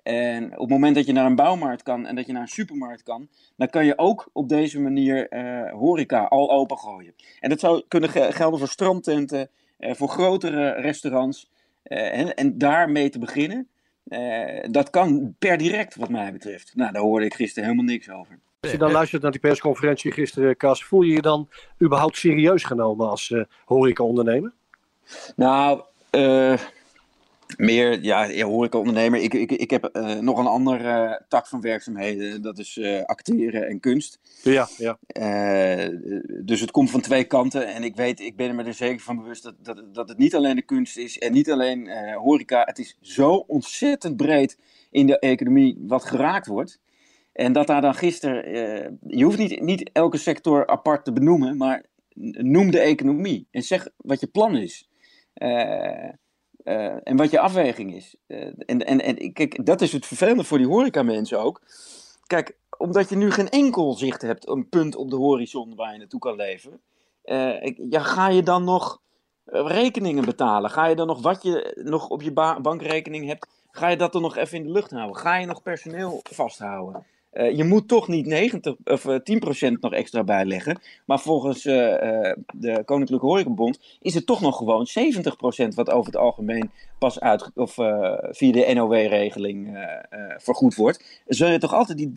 En 0.10 0.52
op 0.54 0.60
het 0.60 0.70
moment 0.70 0.96
dat 0.96 1.06
je 1.06 1.12
naar 1.12 1.26
een 1.26 1.36
bouwmarkt 1.36 1.84
kan 1.84 2.06
en 2.06 2.16
dat 2.16 2.26
je 2.26 2.34
naar 2.34 2.42
een 2.42 2.48
supermarkt 2.48 3.04
kan, 3.04 3.30
dan 3.56 3.70
kan 3.70 3.86
je 3.86 3.98
ook 3.98 4.30
op 4.34 4.50
deze 4.50 4.80
manier 4.80 5.34
uh, 5.34 5.72
horeca 5.72 6.24
al 6.24 6.52
opengooien. 6.52 7.14
En 7.40 7.50
dat 7.50 7.60
zou 7.60 7.84
kunnen 7.88 8.10
gelden 8.10 8.60
voor 8.60 8.68
strandtenten, 8.68 9.50
uh, 9.80 9.94
voor 9.94 10.10
grotere 10.10 10.72
restaurants. 10.72 11.50
Uh, 11.84 12.18
en, 12.18 12.36
en 12.36 12.58
daarmee 12.58 13.10
te 13.10 13.20
beginnen, 13.20 13.68
dat 14.72 14.90
kan 14.90 15.36
per 15.40 15.58
direct 15.58 15.96
wat 15.96 16.10
mij 16.10 16.32
betreft. 16.32 16.76
Nou, 16.76 16.92
daar 16.92 17.02
hoorde 17.02 17.26
ik 17.26 17.34
gisteren 17.34 17.70
helemaal 17.70 17.92
niks 17.92 18.10
over. 18.10 18.40
Als 18.60 18.72
je 18.72 18.78
dan 18.78 18.92
luistert 18.92 19.22
naar 19.22 19.32
die 19.32 19.40
persconferentie 19.40 20.12
gisteren, 20.12 20.58
Cas, 20.58 20.84
voel 20.84 21.02
je 21.02 21.14
je 21.14 21.22
dan 21.22 21.50
überhaupt 21.84 22.18
serieus 22.18 22.64
genomen 22.64 23.10
als 23.10 23.34
horeca-ondernemer? 23.66 24.54
Nou, 25.36 25.82
meer, 27.60 28.04
ja, 28.04 28.44
horeca-ondernemer. 28.44 29.22
Ik, 29.22 29.34
ik, 29.34 29.52
ik 29.52 29.70
heb 29.70 29.90
uh, 29.94 30.16
nog 30.16 30.38
een 30.38 30.48
andere 30.48 31.08
uh, 31.08 31.16
tak 31.28 31.48
van 31.48 31.62
werkzaamheden. 31.62 32.42
Dat 32.42 32.58
is 32.58 32.78
uh, 32.78 33.04
acteren 33.04 33.68
en 33.68 33.80
kunst. 33.80 34.20
Ja, 34.44 34.68
ja. 34.78 34.98
dus 36.44 36.60
het 36.60 36.72
komt 36.72 36.90
van 36.90 37.02
twee 37.02 37.24
kanten. 37.24 37.68
En 37.68 37.84
ik 37.84 37.96
weet, 37.96 38.20
ik 38.20 38.36
ben 38.36 38.48
er 38.48 38.56
me 38.56 38.64
er 38.64 38.74
zeker 38.74 39.00
van 39.00 39.18
bewust 39.18 39.44
dat, 39.44 39.56
dat, 39.64 39.94
dat 39.94 40.10
het 40.10 40.18
niet 40.18 40.36
alleen 40.36 40.56
de 40.56 40.62
kunst 40.62 40.98
is. 40.98 41.18
En 41.18 41.34
niet 41.34 41.52
alleen 41.52 41.90
horeca. 42.14 42.64
Het 42.64 42.80
is 42.80 42.98
zo 43.02 43.36
ontzettend 43.48 44.18
breed 44.18 44.58
in 44.92 45.08
de 45.08 45.20
economie 45.20 45.78
wat 45.80 46.06
geraakt 46.06 46.48
wordt. 46.48 46.80
En 47.34 47.54
dat 47.54 47.68
daar 47.68 47.82
dan 47.82 47.96
gisteren... 47.96 49.00
je 49.08 49.24
hoeft 49.24 49.38
niet, 49.38 49.62
niet 49.62 49.90
elke 49.94 50.18
sector 50.18 50.68
apart 50.68 51.06
te 51.06 51.14
benoemen. 51.14 51.58
Maar 51.58 51.86
noem 52.32 52.72
de 52.72 52.80
economie. 52.80 53.48
En 53.52 53.62
zeg 53.62 53.88
wat 53.98 54.20
je 54.20 54.28
plan 54.28 54.56
is. 54.58 54.90
Eh 55.34 56.10
uh, 56.70 56.96
en 57.04 57.18
wat 57.18 57.32
je 57.32 57.40
afweging 57.40 57.96
is. 57.96 58.16
Uh, 58.28 58.46
en, 58.66 58.86
en, 58.86 59.02
en 59.02 59.34
kijk, 59.34 59.66
dat 59.66 59.82
is 59.82 59.92
het 59.92 60.06
vervelende 60.06 60.44
voor 60.44 60.58
die 60.58 60.68
horeca-mensen 60.68 61.40
ook. 61.40 61.62
Kijk, 62.28 62.58
omdat 62.78 63.10
je 63.10 63.16
nu 63.16 63.32
geen 63.32 63.50
enkel 63.50 63.94
zicht 63.94 64.22
hebt, 64.22 64.48
een 64.48 64.70
punt 64.70 64.96
op 64.96 65.10
de 65.10 65.16
horizon 65.16 65.76
waar 65.76 65.92
je 65.92 65.98
naartoe 65.98 66.20
kan 66.20 66.36
leven. 66.36 66.82
Uh, 67.26 67.76
ja, 67.90 68.00
ga 68.00 68.30
je 68.30 68.44
dan 68.44 68.64
nog 68.64 69.02
rekeningen 69.46 70.26
betalen? 70.26 70.70
Ga 70.70 70.86
je 70.86 70.96
dan 70.96 71.08
nog 71.08 71.22
wat 71.22 71.44
je 71.44 71.82
nog 71.84 72.10
op 72.10 72.22
je 72.22 72.34
bankrekening 72.62 73.28
hebt, 73.28 73.48
ga 73.72 73.88
je 73.88 73.98
dat 73.98 74.12
dan 74.12 74.22
nog 74.22 74.36
even 74.36 74.58
in 74.58 74.64
de 74.64 74.72
lucht 74.72 74.92
houden? 74.92 75.16
Ga 75.16 75.36
je 75.36 75.46
nog 75.46 75.62
personeel 75.62 76.20
vasthouden? 76.24 77.06
Uh, 77.34 77.56
je 77.56 77.64
moet 77.64 77.88
toch 77.88 78.08
niet 78.08 78.26
90 78.26 78.76
of 78.84 79.06
uh, 79.06 79.16
eh, 79.16 79.70
10% 79.70 79.72
nog 79.80 79.94
extra 79.94 80.24
bijleggen. 80.24 80.80
Maar 81.06 81.20
volgens 81.20 81.66
uh, 81.66 81.74
de 82.54 82.82
Koninklijke 82.86 83.26
Horecabond 83.26 83.80
is 84.02 84.14
het 84.14 84.26
toch 84.26 84.42
nog 84.42 84.58
gewoon 84.58 84.88
70% 85.68 85.68
wat 85.76 85.90
over 85.90 86.12
het 86.12 86.22
algemeen 86.22 86.72
pas 87.00 87.20
uit, 87.20 87.52
of, 87.56 87.74
via 88.32 88.52
de 88.52 88.72
NOW-regeling 88.74 89.88
vergoed 90.38 90.76
wordt. 90.76 91.22
Zul 91.28 91.50
je 91.50 91.58
toch 91.58 91.74
altijd 91.74 91.98
die 91.98 92.12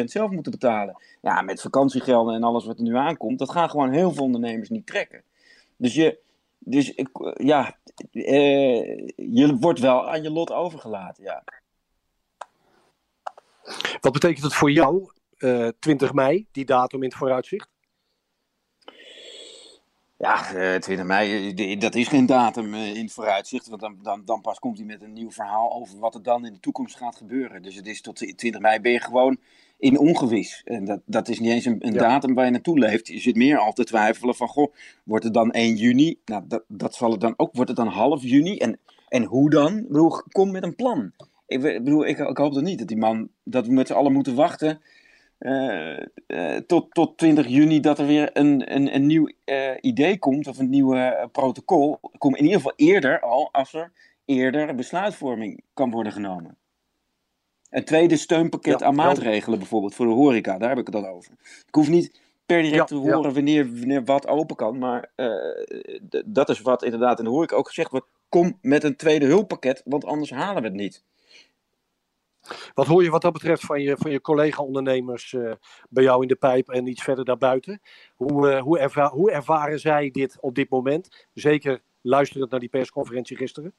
30% 0.00 0.04
zelf 0.04 0.30
moeten 0.30 0.52
betalen? 0.52 1.02
Ja, 1.22 1.42
met 1.42 1.60
vakantiegelden 1.60 2.34
en 2.34 2.42
alles 2.42 2.66
wat 2.66 2.76
er 2.76 2.82
nu 2.82 2.96
aankomt, 2.96 3.38
dat 3.38 3.50
gaan 3.50 3.70
gewoon 3.70 3.92
heel 3.92 4.12
veel 4.12 4.24
ondernemers 4.24 4.68
niet 4.68 4.86
trekken. 4.86 5.22
Dus 5.76 5.94
je, 5.94 6.18
dus, 6.58 6.92
ja, 7.36 7.76
je 9.16 9.56
wordt 9.60 9.80
wel 9.80 10.08
aan 10.08 10.22
je 10.22 10.30
lot 10.30 10.52
overgelaten, 10.52 11.24
ja. 11.24 11.42
Wat 14.00 14.12
betekent 14.12 14.44
het 14.44 14.54
voor 14.54 14.70
jou, 14.70 15.10
uh, 15.38 15.66
eh, 15.66 15.72
20 15.78 16.12
mei, 16.12 16.46
die 16.52 16.64
datum 16.64 17.02
in 17.02 17.08
het 17.08 17.18
vooruitzicht? 17.18 17.68
Ja, 20.18 20.52
uh, 20.52 20.74
eh, 20.74 20.80
20 20.80 21.06
mei, 21.06 21.54
eh, 21.54 21.80
dat 21.80 21.94
is 21.94 22.08
geen 22.08 22.26
datum 22.26 22.74
in 22.74 23.02
het 23.02 23.12
vooruitzicht. 23.12 23.68
Want 23.68 23.80
dan, 23.80 23.98
dan, 24.02 24.22
dan 24.24 24.40
pas 24.40 24.58
komt 24.58 24.76
hij 24.76 24.86
met 24.86 25.02
een 25.02 25.12
nieuw 25.12 25.30
verhaal 25.30 25.72
over 25.72 25.98
wat 25.98 26.14
er 26.14 26.22
dan 26.22 26.46
in 26.46 26.52
de 26.52 26.60
toekomst 26.60 26.96
gaat 26.96 27.16
gebeuren. 27.16 27.62
Dus 27.62 27.74
het 27.74 27.86
is 27.86 28.00
tot 28.00 28.16
20 28.16 28.60
mei 28.60 28.80
ben 28.80 28.92
je 28.92 29.00
gewoon 29.00 29.36
in 29.78 29.98
ongewis. 29.98 30.62
En 30.64 30.84
dat, 30.84 31.00
dat 31.04 31.28
is 31.28 31.38
niet 31.38 31.50
eens 31.50 31.64
een, 31.64 31.86
een 31.86 31.92
datum 31.92 32.34
waar 32.34 32.44
je 32.44 32.50
naartoe 32.50 32.78
leeft. 32.78 33.06
Je 33.06 33.20
zit 33.20 33.36
meer 33.36 33.58
al 33.58 33.72
te 33.72 33.84
twijfelen 33.84 34.34
van, 34.34 34.48
goh, 34.48 34.74
wordt 35.04 35.24
het 35.24 35.34
dan 35.34 35.50
1 35.50 35.76
juni? 35.76 36.20
Nou, 36.24 36.42
dat, 36.46 36.64
dat 36.68 36.94
zal 36.94 37.10
het 37.10 37.20
dan 37.20 37.34
ook. 37.36 37.50
Wordt 37.52 37.70
het 37.70 37.78
dan 37.78 37.88
half 37.88 38.22
juni? 38.22 38.56
En, 38.56 38.78
en 39.08 39.24
hoe 39.24 39.50
dan? 39.50 39.76
Ik 39.76 39.88
bedoel, 39.88 40.22
kom 40.30 40.50
met 40.50 40.62
een 40.62 40.74
plan. 40.74 41.12
Ik, 41.46 41.60
bedoel, 41.60 42.06
ik, 42.06 42.18
ik 42.18 42.36
hoop 42.36 42.54
dat 42.54 42.62
niet 42.62 42.78
dat 42.78 42.88
die 42.88 42.96
man, 42.96 43.28
dat 43.44 43.66
we 43.66 43.72
met 43.72 43.86
z'n 43.86 43.92
allen 43.92 44.12
moeten 44.12 44.34
wachten 44.34 44.80
uh, 45.38 45.98
uh, 46.26 46.56
tot, 46.56 46.94
tot 46.94 47.18
20 47.18 47.46
juni 47.46 47.80
dat 47.80 47.98
er 47.98 48.06
weer 48.06 48.30
een, 48.32 48.74
een, 48.74 48.94
een 48.94 49.06
nieuw 49.06 49.30
uh, 49.44 49.70
idee 49.80 50.18
komt 50.18 50.46
of 50.46 50.58
een 50.58 50.70
nieuw 50.70 51.28
protocol. 51.32 51.98
Kom 52.18 52.34
in 52.36 52.42
ieder 52.42 52.56
geval 52.56 52.72
eerder 52.76 53.20
al 53.20 53.48
als 53.52 53.72
er 53.72 53.92
eerder 54.24 54.74
besluitvorming 54.74 55.62
kan 55.74 55.90
worden 55.90 56.12
genomen. 56.12 56.56
Een 57.70 57.84
tweede 57.84 58.16
steunpakket 58.16 58.80
ja, 58.80 58.86
aan 58.86 58.94
maatregelen 58.94 59.58
bijvoorbeeld 59.58 59.94
voor 59.94 60.06
de 60.06 60.12
horeca, 60.12 60.58
daar 60.58 60.68
heb 60.68 60.78
ik 60.78 60.86
het 60.86 61.02
dan 61.02 61.06
over. 61.06 61.32
Ik 61.66 61.74
hoef 61.74 61.88
niet 61.88 62.20
per 62.46 62.62
direct 62.62 62.76
ja, 62.76 62.84
te 62.84 62.94
horen 62.94 63.34
wanneer, 63.34 63.78
wanneer 63.78 64.04
wat 64.04 64.26
open 64.26 64.56
kan, 64.56 64.78
maar 64.78 65.10
dat 66.24 66.48
is 66.48 66.60
wat 66.60 66.84
inderdaad 66.84 67.18
in 67.18 67.24
de 67.24 67.30
horeca 67.30 67.56
ook 67.56 67.68
gezegd 67.68 67.90
wordt. 67.90 68.06
Kom 68.28 68.58
met 68.60 68.84
een 68.84 68.96
tweede 68.96 69.26
hulppakket, 69.26 69.82
want 69.84 70.04
anders 70.04 70.30
halen 70.30 70.62
we 70.62 70.68
het 70.68 70.76
niet. 70.76 71.04
Wat 72.74 72.86
hoor 72.86 73.02
je 73.02 73.10
wat 73.10 73.22
dat 73.22 73.32
betreft 73.32 73.64
van 73.64 73.80
je, 73.82 73.96
van 73.98 74.10
je 74.10 74.20
collega-ondernemers 74.20 75.32
uh, 75.32 75.52
bij 75.88 76.02
jou 76.02 76.22
in 76.22 76.28
de 76.28 76.36
pijp 76.36 76.68
en 76.68 76.86
iets 76.86 77.02
verder 77.02 77.24
daarbuiten? 77.24 77.80
Hoe, 78.14 78.50
uh, 78.50 78.60
hoe, 78.60 79.08
hoe 79.12 79.30
ervaren 79.30 79.80
zij 79.80 80.10
dit 80.10 80.36
op 80.40 80.54
dit 80.54 80.70
moment? 80.70 81.26
Zeker 81.34 81.80
luisterend 82.00 82.50
naar 82.50 82.60
die 82.60 82.68
persconferentie 82.68 83.36
gisteren. 83.36 83.74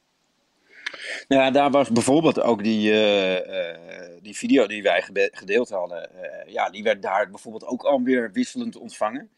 Ja, 1.28 1.52
daar 1.52 1.72
was 1.72 1.92
bijvoorbeeld 1.92 2.42
ook 2.42 2.64
die, 2.64 2.92
uh, 2.92 4.22
die 4.22 4.38
video 4.38 4.68
die 4.68 4.84
wij 4.84 5.02
gedeeld 5.32 5.70
hadden. 5.70 6.10
ja, 6.46 6.70
die 6.70 6.84
werd 6.84 7.02
daar 7.02 7.30
bijvoorbeeld 7.30 7.66
ook 7.66 7.84
alweer 7.84 8.32
wisselend 8.32 8.76
ontvangen. 8.76 9.30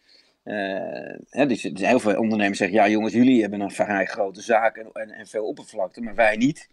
Hè, 0.44 1.46
dus, 1.46 1.62
dus, 1.62 1.88
heel 1.88 2.00
veel 2.00 2.20
ondernemers 2.20 2.58
zeggen: 2.58 2.78
ja, 2.78 2.90
jongens, 2.90 3.14
jullie 3.14 3.42
hebben 3.42 3.62
een 3.62 3.72
vrij 3.72 4.06
grote 4.06 4.42
zaak 4.42 4.78
en, 4.78 4.90
en, 4.94 5.10
en 5.10 5.28
veel 5.28 5.46
oppervlakte, 5.46 6.02
maar 6.02 6.16
wij 6.16 6.36
niet. 6.36 6.70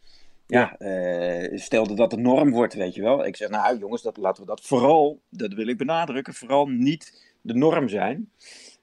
Ja, 0.46 0.76
uh, 0.78 1.58
stelde 1.58 1.94
dat 1.94 2.10
de 2.10 2.16
norm 2.16 2.50
wordt, 2.50 2.74
weet 2.74 2.94
je 2.94 3.02
wel. 3.02 3.26
Ik 3.26 3.36
zeg, 3.36 3.48
nou 3.48 3.78
jongens, 3.78 4.02
dat, 4.02 4.16
laten 4.16 4.42
we 4.42 4.48
dat 4.48 4.60
vooral, 4.60 5.20
dat 5.28 5.52
wil 5.52 5.66
ik 5.66 5.78
benadrukken, 5.78 6.34
vooral 6.34 6.66
niet 6.66 7.34
de 7.40 7.54
norm 7.54 7.88
zijn. 7.88 8.30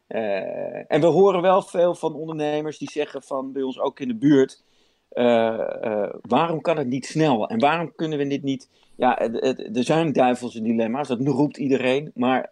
Uh, 0.08 0.92
en 0.92 1.02
we 1.02 1.06
horen 1.06 1.42
wel 1.42 1.62
veel 1.62 1.96
van 1.96 2.14
ondernemers 2.14 2.78
die 2.78 2.92
zeggen 2.92 3.22
van 3.24 3.52
bij 3.52 3.62
ons 3.62 3.80
ook 3.80 4.00
in 4.00 4.08
de 4.08 4.16
buurt, 4.16 4.64
uh, 5.14 6.10
waarom 6.22 6.62
kan 6.62 6.78
het 6.78 6.88
niet 6.88 7.06
snel? 7.06 7.50
En 7.50 7.60
waarom 7.60 7.96
kunnen 7.96 8.18
we 8.18 8.28
dit 8.28 8.44
niet... 8.44 8.70
Ja, 8.96 9.20
er 9.20 9.84
zijn 9.84 10.14
duivelse 10.14 10.62
dilemma's, 10.62 11.08
dat 11.08 11.20
roept 11.22 11.58
iedereen. 11.58 12.12
Maar 12.16 12.52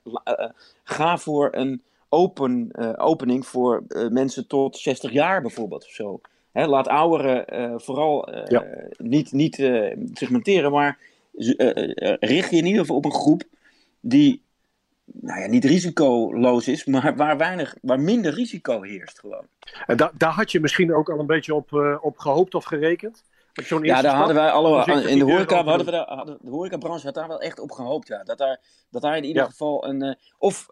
ga 0.84 1.18
voor 1.18 1.56
een 1.56 1.82
open, 2.10 2.72
opening 2.98 3.48
voor 3.48 3.84
mensen 4.10 4.48
tot 4.48 4.78
60 4.78 5.12
jaar 5.12 5.42
bijvoorbeeld 5.42 5.84
of 5.84 5.92
zo. 5.92 6.22
Hè, 6.52 6.66
laat 6.66 6.88
ouderen 6.88 7.82
vooral 7.82 8.30
niet, 8.98 9.32
niet 9.32 9.56
segmenteren, 10.14 10.72
maar 10.72 10.98
richt 12.20 12.50
je 12.50 12.58
in 12.58 12.66
ieder 12.66 12.80
geval 12.80 12.96
op 12.96 13.06
een 13.06 13.14
groep 13.14 13.44
die 14.00 14.42
nou 15.06 15.40
ja, 15.40 15.48
niet 15.48 15.66
risicoloos 15.66 16.68
is, 16.68 16.86
maar 16.86 17.16
waar, 17.16 17.38
weinig, 17.38 17.76
waar 17.82 18.00
minder 18.00 18.34
risico 18.34 18.82
heerst 18.82 19.20
gewoon. 19.20 19.46
En 19.86 19.98
da 19.98 20.12
daar 20.18 20.32
had 20.32 20.52
je 20.52 20.60
misschien 20.60 20.94
ook 20.94 21.10
al 21.10 21.20
een 21.20 21.26
beetje 21.26 21.56
op, 21.56 22.00
op 22.02 22.18
gehoopt 22.18 22.56
of 22.56 22.64
gerekend? 22.64 23.24
Ja, 23.82 24.02
daar 24.02 24.16
hadden 24.16 24.36
wij 24.36 24.50
alle, 24.50 25.10
in 25.10 25.20
de 25.20 25.24
horeca, 25.24 25.64
hadden 25.64 25.86
we 25.86 25.92
daar, 25.92 26.08
hadden, 26.08 26.38
de 26.42 26.50
horecabranche 26.50 27.06
had 27.06 27.14
daar 27.14 27.28
wel 27.28 27.42
echt 27.42 27.60
op 27.60 27.72
gehoopt, 27.72 28.08
ja. 28.08 28.24
Dat 28.24 28.38
daar, 28.38 28.60
dat 28.90 29.02
daar 29.02 29.18
in 29.18 29.24
ieder 29.24 29.46
geval 29.46 29.88
een, 29.88 30.18
of 30.38 30.66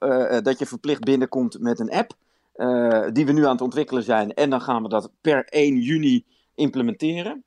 dat 0.44 0.60
je 0.60 0.66
verplicht 0.66 1.04
binnenkomt 1.04 1.60
met 1.60 1.80
een 1.80 1.92
app, 1.92 2.14
die 3.14 3.26
we 3.26 3.32
nu 3.32 3.46
aan 3.46 3.52
het 3.52 3.62
ontwikkelen 3.62 4.04
zijn. 4.04 4.34
En 4.34 4.50
dan 4.50 4.62
gaan 4.62 4.84
we 4.84 4.90
dat 4.90 5.12
per 5.22 5.46
1 5.46 5.78
juni 5.78 6.26
implementeren. 6.56 7.44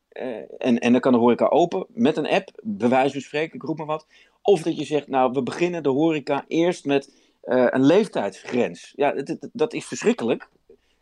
en, 0.59 0.79
en 0.79 0.93
dan 0.93 1.01
kan 1.01 1.13
de 1.13 1.19
horeca 1.19 1.47
open 1.47 1.87
met 1.89 2.17
een 2.17 2.29
app, 2.29 2.51
bij 2.63 2.89
wijze 2.89 3.13
van 3.13 3.21
spreken, 3.21 3.55
ik 3.55 3.63
roep 3.63 3.79
maar 3.79 3.87
wat. 3.87 4.07
Of 4.43 4.63
dat 4.63 4.79
je 4.79 4.85
zegt, 4.85 5.09
nou, 5.09 5.33
we 5.33 5.43
beginnen 5.43 5.83
de 5.83 5.89
horeca 5.89 6.45
eerst 6.49 6.85
met 6.85 7.15
uh, 7.45 7.67
een 7.71 7.85
leeftijdsgrens. 7.85 8.93
Ja, 8.97 9.13
dat, 9.13 9.49
dat, 9.53 9.73
is 9.73 9.85
verschrikkelijk. 9.85 10.49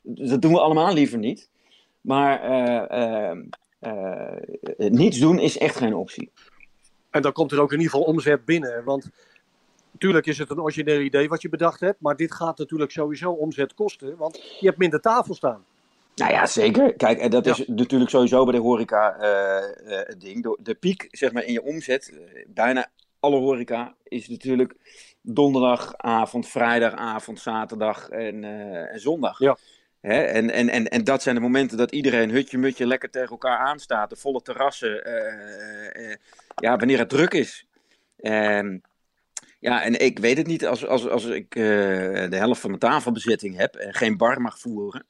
Dat 0.02 0.42
doen 0.42 0.52
we 0.52 0.60
allemaal 0.60 0.92
liever 0.92 1.18
niet. 1.18 1.50
Maar 2.00 2.40
niets 4.76 5.18
doen 5.18 5.38
is 5.38 5.58
echt 5.58 5.76
geen 5.76 5.94
optie. 5.94 6.30
En 7.10 7.22
dan 7.22 7.32
komt 7.32 7.52
er 7.52 7.60
ook 7.60 7.72
in 7.72 7.78
ieder 7.78 7.92
geval 7.92 8.06
omzet 8.06 8.44
binnen. 8.44 8.84
Want 8.84 9.10
natuurlijk 10.00 10.26
is 10.26 10.38
het 10.38 10.50
een 10.50 10.60
origineel 10.60 11.00
idee 11.00 11.28
wat 11.28 11.42
je 11.42 11.48
bedacht 11.48 11.80
hebt. 11.80 12.00
Maar 12.00 12.16
dit 12.16 12.34
gaat 12.34 12.58
natuurlijk 12.58 12.90
sowieso 12.90 13.30
omzet 13.30 13.74
kosten. 13.74 14.16
Want 14.16 14.56
je 14.60 14.66
hebt 14.66 14.78
minder 14.78 15.00
tafel 15.00 15.34
staan. 15.34 15.64
Nou 16.14 16.32
ja, 16.32 16.46
zeker. 16.46 16.94
Kijk, 16.94 17.18
en 17.18 17.30
dat 17.30 17.46
is 17.46 17.66
natuurlijk 17.66 18.10
sowieso 18.10 18.44
bij 18.44 18.54
de 18.54 18.60
horeca 18.60 19.16
het 19.82 20.20
ding. 20.20 20.42
De, 20.42 20.58
de, 20.62 20.74
piek 20.74 21.08
zeg 21.10 21.32
maar, 21.32 21.44
in 21.44 21.52
je 21.52 21.62
omzet, 21.62 22.18
bijna 22.46 22.90
alle 23.20 23.36
horeca 23.36 23.94
is 24.04 24.28
natuurlijk 24.28 24.74
donderdagavond, 25.22 26.48
vrijdagavond, 26.48 27.40
zaterdag 27.40 28.08
en, 28.08 28.44
en 28.90 29.00
zondag. 29.00 29.38
Ja. 29.38 29.56
Hè? 30.00 30.22
En, 30.22 30.50
en, 30.50 30.68
en, 30.68 30.88
en 30.88 31.04
dat 31.04 31.22
zijn 31.22 31.34
de 31.34 31.40
momenten 31.40 31.76
dat 31.76 31.92
iedereen 31.92 32.30
hutje-mutje 32.30 32.86
lekker 32.86 33.10
tegen 33.10 33.30
elkaar 33.30 33.58
aanstaat. 33.58 34.10
De 34.10 34.16
volle 34.16 34.42
terrassen. 34.42 35.02
Ja, 36.54 36.76
wanneer 36.76 36.98
het 36.98 37.08
druk 37.08 37.32
is. 37.32 37.66
Um, 38.16 38.82
ja, 39.60 39.82
en 39.82 40.00
ik 40.00 40.18
weet 40.18 40.36
het 40.36 40.46
niet. 40.46 40.66
Als, 40.66 40.86
als, 40.86 41.08
als 41.08 41.24
ik 41.24 41.54
de 41.54 42.28
helft 42.30 42.60
van 42.60 42.70
mijn 42.70 42.82
tafelbezetting 42.82 43.56
heb 43.56 43.74
en 43.74 43.94
geen 43.94 44.16
bar 44.16 44.40
mag 44.40 44.58
voeren. 44.58 45.04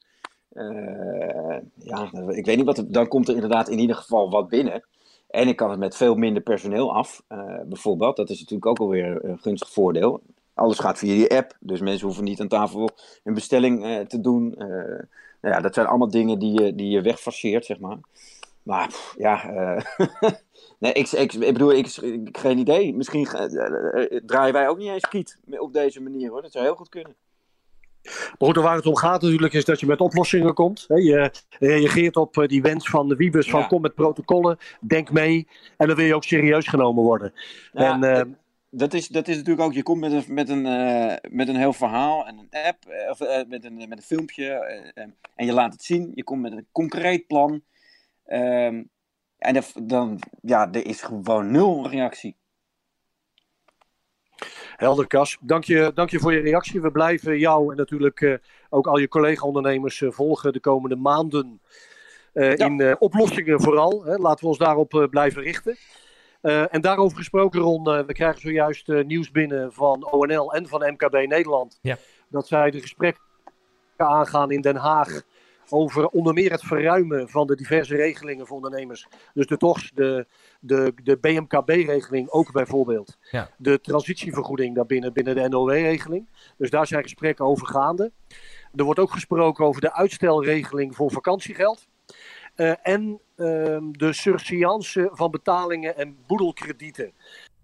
ja, 1.75 2.11
ik 2.27 2.45
weet 2.45 2.57
niet 2.57 2.65
wat. 2.65 2.85
Dan 2.87 3.07
komt 3.07 3.27
er 3.27 3.35
inderdaad 3.35 3.69
in 3.69 3.79
ieder 3.79 3.95
geval 3.95 4.29
wat 4.29 4.49
binnen. 4.49 4.83
En 5.29 5.47
ik 5.47 5.55
kan 5.55 5.69
het 5.69 5.79
met 5.79 5.95
veel 5.95 6.15
minder 6.15 6.43
personeel 6.43 6.95
af, 6.95 7.23
uh, 7.29 7.59
bijvoorbeeld. 7.65 8.15
Dat 8.15 8.29
is 8.29 8.39
natuurlijk 8.39 8.65
ook 8.65 8.79
alweer 8.79 9.25
een 9.25 9.39
gunstig 9.39 9.71
voordeel. 9.71 10.21
Alles 10.53 10.79
gaat 10.79 10.97
via 10.97 11.13
die 11.13 11.37
app, 11.37 11.57
dus 11.59 11.79
mensen 11.79 12.05
hoeven 12.05 12.23
niet 12.23 12.41
aan 12.41 12.47
tafel 12.47 12.89
een 13.23 13.33
bestelling 13.33 14.07
te 14.07 14.21
doen. 14.21 14.55
Nou 15.41 15.55
ja, 15.55 15.61
dat 15.61 15.73
zijn 15.73 15.87
allemaal 15.87 16.09
dingen 16.09 16.39
die 16.39 16.61
je, 16.61 16.75
die 16.75 16.89
je 16.89 17.17
zeg 17.63 17.79
maar. 17.79 17.97
Maar 18.63 18.87
pff, 18.87 19.15
ja, 19.17 19.43
nee, 20.79 20.93
ik, 20.93 21.11
ik, 21.11 21.33
ik, 21.33 21.53
bedoel, 21.53 21.73
ik, 21.73 21.87
ik, 21.87 22.37
geen 22.37 22.57
idee. 22.57 22.93
Misschien 22.93 23.27
draaien 24.25 24.53
wij 24.53 24.67
ook 24.67 24.77
niet 24.77 24.89
eens 24.89 25.07
kiet 25.07 25.39
op 25.57 25.73
deze 25.73 26.01
manier 26.01 26.29
hoor. 26.29 26.41
Dat 26.41 26.51
zou 26.51 26.65
heel 26.65 26.75
goed 26.75 26.89
kunnen. 26.89 27.15
Maar 28.03 28.35
goed, 28.37 28.55
waar 28.55 28.75
het 28.75 28.85
om 28.85 28.95
gaat 28.95 29.21
natuurlijk 29.21 29.53
is 29.53 29.65
dat 29.65 29.79
je 29.79 29.85
met 29.85 29.99
oplossingen 29.99 30.53
komt. 30.53 30.85
Je 30.87 31.31
reageert 31.59 32.15
op 32.15 32.37
eh, 32.37 32.47
die 32.47 32.61
wens 32.61 32.89
van 32.89 33.07
de 33.07 33.15
Wiebes 33.15 33.49
van 33.49 33.67
kom 33.67 33.81
met 33.81 33.95
protocollen, 33.95 34.57
denk 34.79 35.11
mee. 35.11 35.47
En 35.77 35.87
dan 35.87 35.95
wil 35.95 36.05
je 36.05 36.15
ook 36.15 36.23
serieus 36.23 36.67
genomen 36.67 37.03
worden. 37.03 37.33
Ja, 37.73 38.01
en, 38.01 38.03
uh, 38.03 38.35
dat, 38.69 38.93
is, 38.93 39.07
dat 39.07 39.27
is 39.27 39.35
natuurlijk 39.35 39.67
ook, 39.67 39.73
je 39.73 39.83
komt 39.83 39.99
met 39.99 40.11
een, 40.11 40.23
met 40.27 40.49
een, 40.49 40.65
uh, 40.65 41.13
met 41.29 41.47
een 41.47 41.55
heel 41.55 41.73
verhaal 41.73 42.27
en 42.27 42.37
een 42.37 42.61
app, 42.65 42.77
of 43.09 43.19
met, 43.47 43.65
een, 43.65 43.75
met 43.75 43.97
een 43.97 44.01
filmpje 44.01 44.45
en 45.35 45.45
je 45.45 45.53
laat 45.53 45.73
het 45.73 45.83
zien. 45.83 46.11
Je 46.15 46.23
komt 46.23 46.41
met 46.41 46.51
een 46.51 46.67
concreet 46.71 47.27
plan. 47.27 47.61
Ehm, 48.31 48.83
en 49.37 49.63
dan, 49.83 50.19
ja, 50.41 50.71
er 50.71 50.85
is 50.85 51.01
gewoon 51.01 51.51
nul 51.51 51.89
reactie. 51.89 52.37
Helder, 54.75 55.07
Kas. 55.07 55.37
Dank 55.41 55.63
je, 55.63 55.91
dank 55.93 56.09
je 56.09 56.19
voor 56.19 56.33
je 56.33 56.39
reactie. 56.39 56.81
We 56.81 56.91
blijven 56.91 57.39
jou 57.39 57.71
en 57.71 57.77
natuurlijk 57.77 58.21
uh, 58.21 58.35
ook 58.69 58.87
al 58.87 58.97
je 58.97 59.07
collega-ondernemers 59.07 59.99
uh, 59.99 60.11
volgen 60.11 60.53
de 60.53 60.59
komende 60.59 60.95
maanden. 60.95 61.61
Uh, 62.33 62.55
ja. 62.55 62.65
In 62.65 62.95
oplossingen 62.99 63.61
vooral. 63.61 64.03
Hè. 64.03 64.15
Laten 64.15 64.43
we 64.43 64.49
ons 64.49 64.57
daarop 64.57 65.07
blijven 65.09 65.41
richten. 65.41 65.77
en 66.41 66.81
daarover 66.81 67.17
gesproken, 67.17 67.59
Ron, 67.59 67.83
we 67.83 68.13
krijgen 68.13 68.41
zojuist 68.41 68.87
nieuws 68.87 69.31
binnen 69.31 69.73
van 69.73 70.11
ONL 70.11 70.53
en 70.53 70.67
van 70.67 70.91
MKB 70.91 71.13
Nederland. 71.13 71.79
Ja. 71.81 71.97
Dat 72.29 72.47
zij 72.47 72.71
de 72.71 72.81
gesprekken 72.81 73.23
aangaan 73.97 74.51
in 74.51 74.61
Den 74.61 74.75
Haag 74.75 75.21
over 75.71 76.07
onder 76.07 76.33
meer 76.33 76.51
het 76.51 76.63
verruimen 76.63 77.29
van 77.29 77.47
de 77.47 77.55
diverse 77.55 77.95
regelingen 77.95 78.47
voor 78.47 78.55
ondernemers. 78.55 79.07
Dus 79.33 79.45
de 79.45 79.57
TOCS, 79.57 79.91
de, 79.93 80.27
de, 80.59 80.93
de 81.03 81.17
BMKB-regeling 81.17 82.29
ook 82.29 82.51
bijvoorbeeld. 82.51 83.17
Ja. 83.31 83.49
De 83.57 83.81
transitievergoeding 83.81 84.75
daarbinnen, 84.75 85.13
binnen 85.13 85.35
de 85.35 85.49
NOW-regeling. 85.49 86.29
Dus 86.57 86.69
daar 86.69 86.87
zijn 86.87 87.03
gesprekken 87.03 87.45
over 87.45 87.67
gaande. 87.67 88.11
Er 88.75 88.83
wordt 88.83 88.99
ook 88.99 89.11
gesproken 89.11 89.65
over 89.65 89.81
de 89.81 89.93
uitstelregeling 89.93 90.95
voor 90.95 91.11
vakantiegeld. 91.11 91.87
Uh, 92.55 92.73
en 92.81 93.21
uh, 93.37 93.77
de 93.91 94.13
surseance 94.13 95.09
van 95.11 95.31
betalingen 95.31 95.97
en 95.97 96.17
boedelkredieten. 96.27 97.13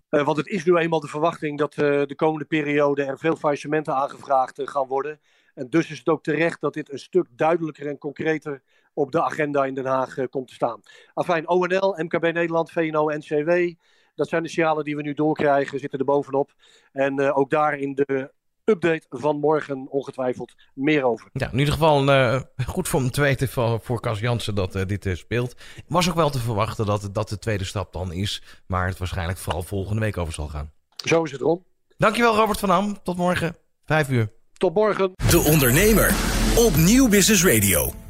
Uh, 0.10 0.26
want 0.26 0.38
het 0.38 0.48
is 0.48 0.66
nu 0.66 0.78
eenmaal 0.78 1.00
de 1.00 1.08
verwachting 1.08 1.58
dat 1.58 1.78
uh, 1.78 2.06
de 2.06 2.16
komende 2.16 2.46
periode 2.46 3.04
er 3.04 3.18
veel 3.18 3.36
faillissementen 3.36 3.96
aangevraagd 3.96 4.62
gaan 4.64 4.88
worden. 4.88 5.20
En 5.58 5.70
dus 5.70 5.92
is 5.92 5.98
het 5.98 6.08
ook 6.08 6.24
terecht 6.24 6.62
dat 6.62 6.74
dit 6.74 6.92
een 6.92 7.00
stuk 7.00 7.28
duidelijker 7.36 7.88
en 7.88 7.98
concreter 7.98 8.62
op 8.94 9.12
de 9.12 9.24
agenda 9.24 9.66
in 9.66 9.74
Den 9.74 9.86
Haag 9.86 10.18
uh, 10.18 10.26
komt 10.30 10.48
te 10.48 10.54
staan. 10.54 10.82
Afijn, 11.14 11.48
ONL, 11.48 11.96
MKB 11.98 12.22
Nederland, 12.22 12.72
VNO, 12.72 13.10
NCW. 13.10 13.74
Dat 14.16 14.30
zijn 14.30 14.44
de 14.44 14.50
signalen 14.50 14.84
die 14.84 14.96
we 14.96 15.02
nu 15.02 15.14
doorkrijgen, 15.14 15.80
zitten 15.80 16.00
er 16.00 16.06
bovenop. 16.06 16.54
En 16.92 17.22
uh, 17.22 17.38
ook 17.38 17.50
daar 17.50 17.78
in 17.78 17.96
de 17.96 18.32
update 18.64 19.06
van 19.10 19.40
morgen 19.40 19.88
ongetwijfeld 19.90 20.54
meer 20.74 21.04
over. 21.04 21.30
Ja, 21.34 21.52
in 21.52 21.60
ieder 21.60 21.74
geval 21.74 22.10
uh, 22.10 22.42
goed 22.66 22.88
voor 22.88 23.00
om 23.00 23.12
te 23.12 23.22
weten 23.22 23.50
voor, 23.50 23.80
voor 23.82 24.02
Cas 24.02 24.20
Jansen 24.20 24.56
dat 24.56 24.76
uh, 24.76 24.86
dit 24.86 25.06
uh, 25.06 25.16
speelt. 25.16 25.56
Was 25.88 26.10
ook 26.10 26.16
wel 26.16 26.30
te 26.30 26.40
verwachten 26.40 26.86
dat, 26.86 27.10
dat 27.12 27.30
de 27.30 27.40
tweede 27.40 27.64
stap 27.64 27.94
dan 27.94 28.12
is. 28.12 28.44
Maar 28.68 28.88
het 28.88 28.98
waarschijnlijk 28.98 29.40
vooral 29.40 29.64
volgende 29.64 30.02
week 30.02 30.18
over 30.18 30.34
zal 30.34 30.48
gaan. 30.48 30.72
Zo 30.96 31.24
is 31.24 31.32
het, 31.32 31.42
Ron. 31.42 31.66
Dankjewel 31.98 32.36
Robert 32.36 32.60
van 32.60 32.70
Ham. 32.70 33.04
Tot 33.04 33.18
morgen, 33.18 33.56
vijf 33.86 34.10
uur. 34.10 34.37
Tot 34.58 34.74
morgen. 34.74 35.12
De 35.30 35.40
Ondernemer 35.40 36.16
op 36.56 36.76
Nieuw 36.76 37.08
Business 37.08 37.46
Radio. 37.46 38.07